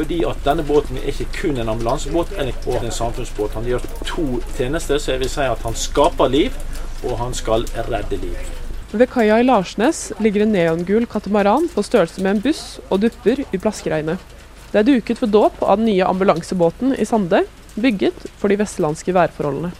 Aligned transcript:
fordi 0.00 0.22
at 0.24 0.40
denne 0.46 0.64
båten 0.64 0.96
er 0.96 1.10
ikke 1.12 1.28
kun 1.34 1.60
en 1.60 1.68
ambulansebåt 1.68 2.32
eller 2.38 2.84
en 2.86 2.94
samfunnsbåt. 2.94 3.52
Han 3.58 3.68
gjør 3.68 3.84
to 4.08 4.24
tjenester, 4.56 4.98
så 4.98 5.12
jeg 5.14 5.24
vil 5.24 5.32
si 5.32 5.44
at 5.44 5.66
han 5.66 5.76
skaper 5.76 6.32
liv, 6.32 6.56
og 7.04 7.18
han 7.20 7.36
skal 7.36 7.66
redde 7.90 8.16
liv. 8.22 8.38
Ved 8.92 9.06
kaia 9.12 9.38
i 9.38 9.44
Larsnes 9.46 10.10
ligger 10.18 10.46
en 10.46 10.54
neongul 10.56 11.06
katamaran 11.06 11.68
på 11.74 11.84
størrelse 11.84 12.24
med 12.24 12.38
en 12.38 12.42
buss 12.48 12.80
og 12.88 13.04
dupper 13.04 13.44
i 13.44 13.60
plaskeregnet. 13.60 14.18
Det 14.72 14.80
er 14.80 14.88
duket 14.88 15.20
for 15.20 15.30
dåp 15.30 15.60
av 15.62 15.78
den 15.78 15.90
nye 15.90 16.06
ambulansebåten 16.06 16.96
i 16.96 17.06
Sande, 17.06 17.44
bygget 17.76 18.24
for 18.40 18.50
de 18.50 18.58
vestlandske 18.58 19.14
værforholdene. 19.14 19.70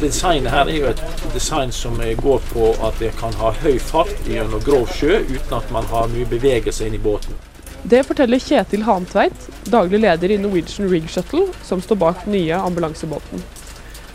Designet 0.00 0.54
her 0.54 0.70
er 0.70 0.78
jo 0.78 0.88
et 0.94 1.04
design 1.34 1.74
som 1.74 1.98
går 2.22 2.40
på 2.54 2.72
at 2.86 2.96
det 3.02 3.12
kan 3.20 3.34
ha 3.42 3.52
høy 3.64 3.76
fart 3.82 4.14
gjennom 4.28 4.62
grov 4.64 4.88
sjø 4.94 5.24
uten 5.26 5.58
at 5.58 5.70
man 5.74 5.88
har 5.90 6.08
mye 6.14 6.28
bevegelse 6.30 6.86
inn 6.86 6.96
i 6.96 7.02
båten. 7.02 7.36
Det 7.82 8.02
forteller 8.04 8.38
Kjetil 8.38 8.82
Hantveit, 8.84 9.46
daglig 9.64 10.02
leder 10.02 10.30
i 10.30 10.36
Norwegian 10.38 10.90
Rig 10.90 11.08
Shuttle, 11.10 11.46
som 11.64 11.80
står 11.80 11.96
bak 11.96 12.24
den 12.24 12.34
nye 12.36 12.58
ambulansebåten. 12.60 13.42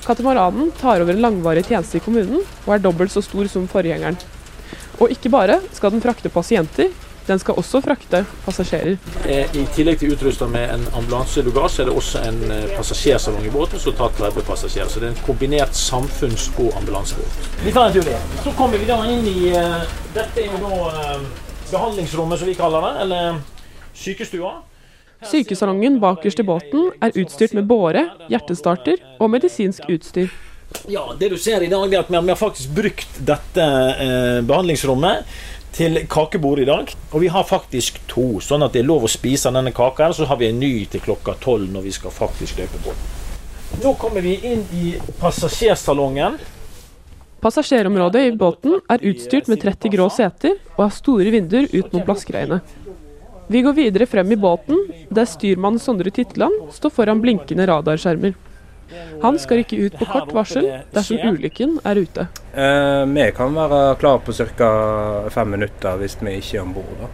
Katamaranen 0.05 0.69
tar 0.81 1.01
over 1.01 1.13
en 1.13 1.21
langvarig 1.21 1.65
tjeneste 1.65 1.97
i 1.97 2.03
kommunen, 2.05 2.43
og 2.65 2.75
er 2.75 2.83
dobbelt 2.83 3.11
så 3.11 3.23
stor 3.25 3.49
som 3.49 3.65
forgjengeren. 3.67 4.19
Og 5.01 5.09
ikke 5.11 5.31
bare 5.33 5.57
skal 5.73 5.95
den 5.95 6.03
frakte 6.03 6.29
pasienter, 6.29 6.91
den 7.25 7.41
skal 7.41 7.57
også 7.57 7.81
frakte 7.81 8.21
passasjerer. 8.45 8.99
I 9.25 9.63
tillegg 9.73 9.97
til 9.97 10.13
utrusta 10.13 10.45
med 10.45 10.69
en 10.75 10.85
ambulanselugasje, 10.99 11.81
er 11.81 11.89
det 11.89 11.95
også 11.97 12.21
en 12.21 12.37
eh, 12.53 12.67
passasjersalong 12.77 13.47
i 13.49 13.53
båten 13.55 13.81
som 13.81 13.97
tar 13.97 14.13
30 14.19 14.45
passasjerer. 14.45 14.93
Så 14.93 15.01
det 15.01 15.09
er 15.09 15.15
en 15.15 15.25
kombinert 15.25 15.73
samfunns- 15.73 16.51
og 16.61 16.69
ambulansebåt. 16.77 17.49
Vi 17.65 17.73
tar 17.73 17.89
en 17.89 17.97
tur 17.97 18.05
ned. 18.05 18.37
Så 18.45 18.53
kommer 18.53 18.77
vi 18.77 18.85
da 18.85 19.01
inn 19.09 19.25
i 19.25 19.49
uh, 19.57 19.81
Dette 20.13 20.45
er 20.45 20.53
jo 20.53 20.61
da 20.61 21.17
behandlingsrommet, 21.71 22.39
som 22.39 22.53
vi 22.53 22.57
kaller 22.61 22.85
det. 22.85 22.93
Eller 23.07 23.41
sykestua. 23.95 24.57
Sykesalongen 25.25 25.99
bakerst 26.03 26.39
i 26.39 26.45
båten 26.45 26.91
er 27.01 27.15
utstyrt 27.17 27.55
med 27.57 27.65
båre, 27.69 28.03
hjertestarter 28.29 29.01
og 29.19 29.31
medisinsk 29.33 29.87
utstyr. 29.89 30.29
Ja, 30.91 31.05
Det 31.17 31.29
du 31.29 31.37
ser 31.37 31.63
i 31.63 31.69
dag, 31.71 31.93
er 31.93 31.99
at 32.03 32.09
vi 32.11 32.29
har 32.29 32.35
faktisk 32.35 32.69
brukt 32.75 33.19
dette 33.25 33.63
eh, 33.63 34.41
behandlingsrommet 34.45 35.25
til 35.75 36.01
kakebord 36.07 36.59
i 36.59 36.65
dag. 36.67 36.91
Og 37.11 37.21
vi 37.21 37.29
har 37.31 37.47
faktisk 37.47 37.99
to, 38.11 38.39
sånn 38.43 38.63
at 38.65 38.75
det 38.75 38.83
er 38.83 38.89
lov 38.89 39.07
å 39.07 39.11
spise 39.11 39.51
denne 39.53 39.73
kaka. 39.75 40.09
Og 40.11 40.19
så 40.19 40.27
har 40.29 40.39
vi 40.39 40.49
en 40.49 40.59
ny 40.59 40.73
til 40.91 41.03
klokka 41.03 41.37
tolv 41.43 41.71
når 41.71 41.87
vi 41.87 41.95
skal 41.95 42.13
faktisk 42.15 42.59
løpe 42.61 42.81
på. 42.85 42.95
Nå 43.83 43.95
kommer 43.99 44.23
vi 44.23 44.37
inn 44.47 44.63
i 44.75 44.93
passasjersalongen. 45.19 46.37
Passasjerområdet 47.43 48.23
i 48.29 48.35
båten 48.39 48.79
er 48.89 49.03
utstyrt 49.05 49.49
med 49.51 49.61
30 49.61 49.91
grå 49.93 50.07
seter 50.13 50.55
og 50.77 50.85
har 50.87 50.95
store 50.95 51.33
vinduer 51.33 51.67
ut 51.73 51.91
mot 51.93 52.05
Blaskreiene. 52.07 52.61
Vi 53.47 53.61
går 53.61 53.73
videre 53.77 54.05
frem 54.09 54.31
i 54.31 54.35
båten, 54.35 54.79
der 55.13 55.27
styrmann 55.29 55.77
Sondre 55.79 56.09
Titland 56.09 56.71
står 56.73 56.93
foran 56.93 57.21
blinkende 57.21 57.67
radarskjermer. 57.69 58.33
Han 59.21 59.37
skal 59.41 59.59
rykke 59.61 59.77
ut 59.85 59.97
på 59.99 60.07
kort 60.09 60.33
varsel 60.33 60.65
dersom 60.93 61.21
ulykken 61.29 61.77
er 61.85 61.99
ute. 62.01 62.25
Eh, 62.53 63.03
vi 63.09 63.27
kan 63.37 63.53
være 63.53 63.99
klare 64.01 64.21
på 64.25 64.33
ca. 64.33 65.29
fem 65.29 65.53
minutter 65.57 65.97
hvis 66.01 66.17
vi 66.21 66.35
ikke 66.39 66.57
er 66.57 66.63
om 66.63 66.73
bord. 66.73 67.05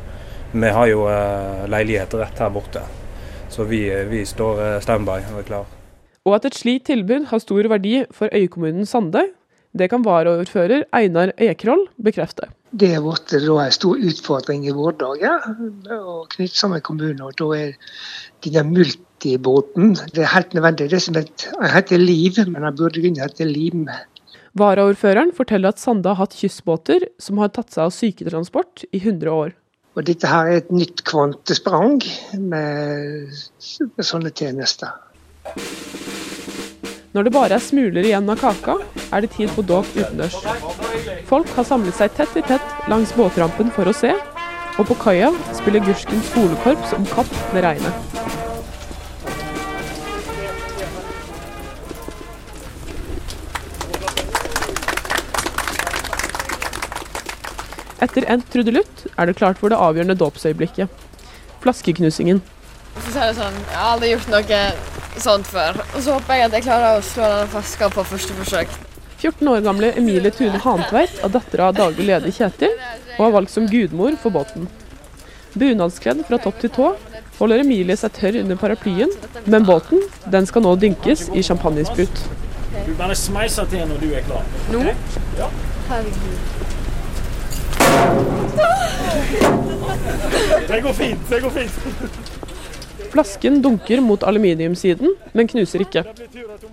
Vi 0.51 0.71
har 0.77 0.87
jo 0.87 1.05
eh, 1.11 1.67
leiligheter 1.71 2.23
rett 2.23 2.39
her 2.39 2.49
borte, 2.51 2.83
så 3.49 3.67
vi, 3.67 3.85
vi 4.11 4.25
står 4.25 4.63
eh, 4.65 4.79
standby 4.83 5.19
og 5.33 5.43
er 5.43 5.47
klare. 5.47 5.79
Og 6.27 6.35
at 6.37 6.45
et 6.47 6.55
slikt 6.55 6.87
tilbud 6.91 7.27
har 7.31 7.43
stor 7.43 7.67
verdi 7.71 8.03
for 8.13 8.31
øykommunen 8.31 8.85
Sande, 8.85 9.27
det 9.77 9.87
kan 9.91 10.03
varaordfører 10.03 10.83
Einar 10.95 11.31
Ekroll 11.39 11.85
bekrefte. 12.03 12.49
Det 12.71 12.93
har 12.95 13.03
blitt 13.03 13.33
en 13.35 13.71
stor 13.75 13.99
utfordring 13.99 14.65
i 14.67 14.73
våre 14.75 14.95
dager 14.99 15.47
å 15.95 16.21
knytte 16.31 16.59
sammen 16.59 16.83
kommuner. 16.83 17.31
Da 17.39 17.47
er 17.55 17.75
denne 18.43 18.65
multibåten 18.67 19.95
det 20.11 20.25
er 20.25 20.33
helt 20.33 20.55
nødvendig. 20.55 20.89
Det 20.91 21.01
som 21.03 21.15
heter 21.15 21.99
Liv, 21.99 22.39
men 22.47 22.63
den 22.67 22.79
burde 22.79 23.03
kunne 23.03 23.23
hete 23.23 23.47
Lim. 23.47 23.87
Varaordføreren 24.59 25.31
forteller 25.35 25.71
at 25.71 25.79
Sande 25.79 26.11
har 26.11 26.19
hatt 26.19 26.35
kystbåter 26.35 27.07
som 27.19 27.39
har 27.39 27.53
tatt 27.55 27.71
seg 27.71 27.87
av 27.87 27.95
syketransport 27.95 28.83
i 28.91 28.99
100 28.99 29.31
år. 29.31 29.55
Og 29.95 30.07
Dette 30.07 30.27
her 30.27 30.47
er 30.47 30.61
et 30.61 30.71
nytt 30.71 31.03
kvantesprang 31.07 31.99
med, 32.39 33.31
med 33.95 34.07
sånne 34.07 34.31
tjenester. 34.35 34.95
Når 37.11 37.25
det 37.27 37.31
bare 37.35 37.57
er 37.57 37.59
smuler 37.59 38.05
igjen 38.07 38.29
av 38.31 38.39
kaka, 38.39 38.77
er 39.11 39.23
det 39.23 39.33
tid 39.33 39.49
for 39.51 39.67
dåp 39.67 39.87
utendørs. 39.97 40.37
Folk 41.27 41.49
har 41.57 41.65
samlet 41.67 41.97
seg 41.97 42.13
tett 42.15 42.37
i 42.39 42.43
tett 42.47 42.87
langs 42.87 43.11
båtrampen 43.17 43.67
for 43.75 43.91
å 43.91 43.93
se, 43.95 44.13
og 44.79 44.87
på 44.87 44.95
kaia 45.01 45.33
spiller 45.57 45.83
Gursken 45.83 46.23
skolekorps 46.29 46.93
om 46.95 47.03
kapp 47.11 47.33
med 47.51 47.65
regnet. 47.65 48.07
Etter 58.01 58.25
endt 58.31 58.47
trudelutt 58.55 59.03
er 59.19 59.27
det 59.27 59.35
klart 59.35 59.59
for 59.59 59.67
det 59.69 59.83
avgjørende 59.83 60.15
dåpsøyeblikket. 60.23 60.87
Flaskeknusingen. 61.61 62.39
Det 62.95 63.11
sånn, 63.35 63.59
Jeg 63.67 63.75
har 63.75 63.91
aldri 63.97 64.15
gjort 64.15 64.31
noe 64.31 64.63
sånt 65.19 65.47
før. 65.49 65.81
Og 65.95 65.99
så 66.03 66.15
håper 66.15 66.39
jeg 66.39 66.47
at 66.47 66.55
jeg 66.57 66.65
klarer 66.67 66.97
å 66.99 67.03
slå 67.05 67.27
denne 67.27 67.51
flaska 67.51 67.89
på 67.91 68.05
første 68.13 68.37
forsøk. 68.37 68.75
14 69.21 69.47
år 69.51 69.61
gamle 69.65 69.91
Emilie 69.99 70.31
Tune 70.33 70.57
Hantveit 70.63 71.19
er 71.21 71.33
dattera 71.33 71.67
av 71.69 71.77
daglig 71.77 72.07
leder 72.07 72.33
Kjetil, 72.33 72.73
og 73.19 73.25
er 73.27 73.35
valgt 73.35 73.53
som 73.53 73.67
gudmor 73.69 74.15
for 74.21 74.33
båten. 74.33 74.69
Bunadskledd 75.53 76.23
fra 76.25 76.39
topp 76.41 76.61
til 76.63 76.71
tå 76.73 76.87
holder 77.37 77.61
Emilie 77.61 77.97
seg 77.99 78.15
tørr 78.15 78.39
under 78.41 78.57
paraplyen, 78.57 79.11
men 79.45 79.67
båten 79.67 80.01
den 80.33 80.47
skal 80.49 80.65
nå 80.65 80.75
dynkes 80.81 81.27
i 81.35 81.43
champagnesprut. 81.45 82.23
Du 82.87 82.93
bare 82.97 83.15
smeiser 83.19 83.67
til 83.69 83.85
når 83.89 84.01
du 84.01 84.09
er 84.15 84.25
klar. 84.25 84.47
Nå? 84.73 84.85
Ja. 85.37 85.51
Herregud. 85.91 86.69
Det 90.71 90.81
går 90.81 90.93
fint. 90.93 91.29
Det 91.29 91.41
går 91.43 91.49
fint. 91.49 92.40
Flasken 93.11 93.61
dunker 93.61 94.01
mot 94.01 94.23
aluminiumssiden, 94.23 95.15
men 95.33 95.47
knuser 95.47 95.83
ikke. 95.83 96.03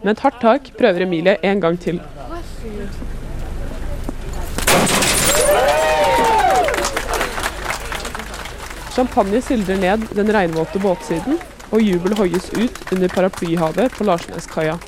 Med 0.05 0.13
et 0.13 0.21
hardt 0.23 0.41
tak 0.43 0.71
prøver 0.79 1.03
Emilie 1.03 1.35
en 1.43 1.61
gang 1.61 1.79
til. 1.83 1.99
Champagne 8.95 9.43
sildrer 9.43 9.79
ned 9.83 10.07
den 10.15 10.31
regnvåte 10.35 10.79
båtsiden, 10.83 11.39
og 11.71 11.83
jubel 11.83 12.15
hoies 12.19 12.51
ut 12.55 12.93
under 12.93 13.11
paraplyhavet 13.13 13.99
på 13.99 14.07
Larsneskaia. 14.07 14.79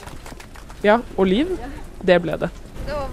Ja, 0.86 1.00
og 1.16 1.26
liv, 1.26 1.50
det 2.06 2.22
ble 2.22 2.38
det. 2.40 2.50
Det 2.86 2.94
var 2.94 3.10